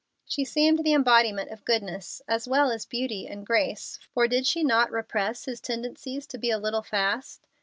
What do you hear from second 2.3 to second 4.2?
well as beauty and grace,